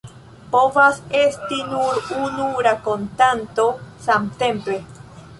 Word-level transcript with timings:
Povas 0.53 1.01
esti 1.17 1.59
nur 1.73 1.99
unu 2.19 2.47
rakontanto 2.67 3.67
samtempe. 4.07 4.79